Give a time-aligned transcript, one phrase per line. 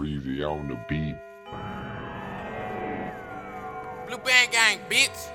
[0.00, 1.14] Freezy on the beat.
[4.08, 5.28] Blue Band Gang, bitch.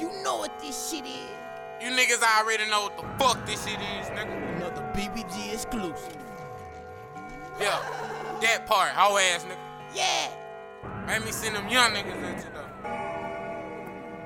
[0.00, 1.30] You know what this shit is.
[1.80, 4.56] You niggas already know what the fuck this shit is, nigga.
[4.56, 6.16] Another BBG exclusive.
[7.60, 7.80] Yeah,
[8.42, 9.56] that part, hoe ass nigga.
[9.94, 11.06] Yeah.
[11.06, 12.64] Made me send them young niggas into the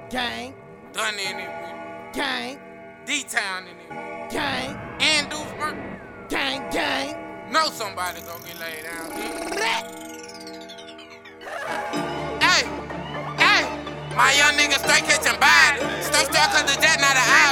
[0.08, 0.54] Gang,
[0.94, 2.58] done in it with gang,
[3.04, 6.30] D-Town in it gang, and Deuce Burnt.
[6.30, 7.23] gang, gang.
[7.54, 9.12] Know somebody gonna get laid down.
[12.42, 12.66] Hey,
[13.38, 13.62] hey,
[14.16, 15.78] my young niggas straight catching body.
[16.02, 17.43] Straight straight cause the jet not an option.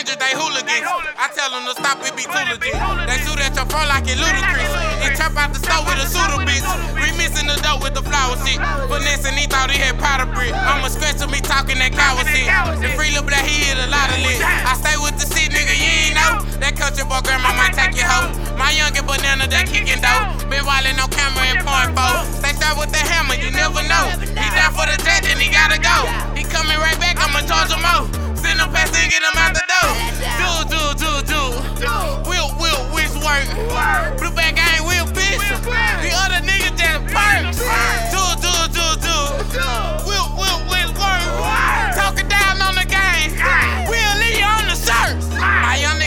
[0.00, 0.86] Dangerous, they hooligans.
[1.18, 2.72] I tell them to stop, it be too legit.
[3.04, 4.72] They shoot at your phone like it ludicrous.
[5.04, 6.64] And trap out the store with a pseudo bitch.
[6.96, 8.56] Remixing the dough with the flower shit.
[8.88, 10.52] Finessing, he thought he had powder brick.
[10.56, 12.48] I'ma scratch me he talking that coward shit.
[12.80, 14.40] The free little black, he hit a lot of lit.
[14.40, 16.40] I stay with the shit, nigga, you ain't know.
[16.64, 18.32] That country boy grandma might take your hoe.
[18.56, 20.36] My youngin' banana, they kicking dough.
[20.48, 22.24] Been wildin' on camera and point four.
[22.40, 24.04] Stay start with the hammer, you never know.
[24.20, 25.96] He down for the jet, then he gotta go.
[26.36, 26.99] He coming right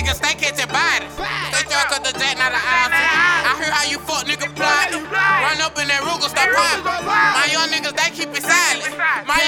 [0.03, 1.15] Niggas, stay catching bodies.
[1.15, 3.07] Stay sharp cause the jet not an option.
[3.07, 4.99] I hear how you fuck nigga plotting.
[4.99, 7.07] Run up in that Ruger, start popping.
[7.07, 8.99] My young niggas, they keep it silent.
[9.23, 9.39] My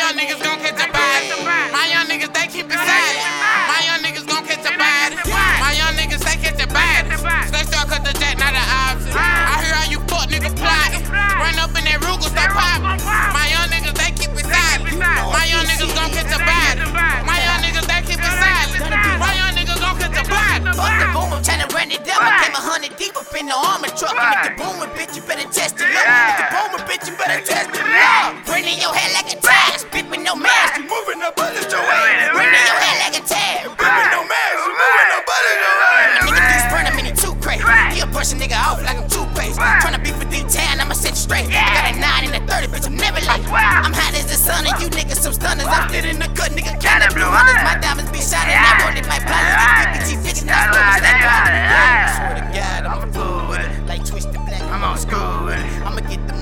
[24.45, 24.57] truck.
[24.57, 26.51] And if the boomer, bitch, you better test it up.
[26.51, 28.45] Boomer, bitch, you better test it up.
[28.45, 30.77] Bring in your head like a tire, spit with no mask.
[30.77, 31.94] You moving up under your ass.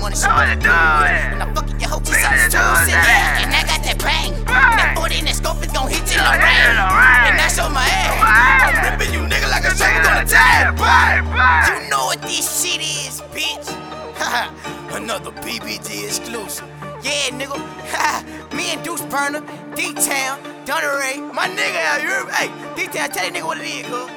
[0.04, 1.32] I'ma get the money, so I'ma do it.
[1.32, 3.40] When I fuck your hoe, she's on the stool, yeah.
[3.40, 4.32] And I got that bang.
[4.44, 6.76] That 40 in the scope is gon' hit you in the rain.
[7.24, 8.20] And I show my ass.
[8.68, 10.76] I'm ripping you nigga like a shaker on a tab.
[10.76, 13.72] You know what this shit is, bitch.
[14.94, 16.68] Another BBG exclusive.
[17.02, 17.56] Yeah, nigga.
[18.54, 19.40] Me and Deuce Burner,
[19.74, 22.24] D-Town, Dunner Ray, my nigga out here.
[22.30, 24.10] Hey, D-Town, tell that nigga what it is, cuz.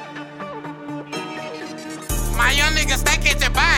[2.36, 3.77] My young niggas, they catching bodies.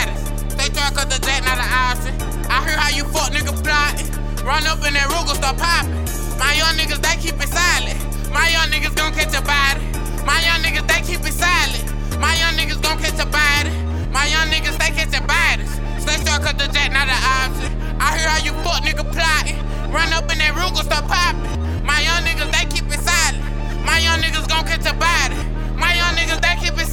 [4.61, 6.05] Run up in that Ruger, start popping.
[6.37, 7.97] My young niggas, they keep it silent.
[8.29, 9.81] My young niggas gon' catch a body.
[10.21, 11.81] My young niggas, they keep it silent.
[12.21, 13.73] My young niggas gon' catch a body.
[14.13, 15.73] My young niggas, they catching bodies.
[15.97, 17.73] Stay sharp cause the jet not an option.
[17.97, 19.57] I hear how you fuck nigga plotting.
[19.89, 21.57] Run up in that Ruger, start popping.
[21.81, 23.41] My young niggas, they keep it silent.
[23.81, 25.41] My young niggas gon' catch a body.
[25.73, 26.85] My young niggas, they keep it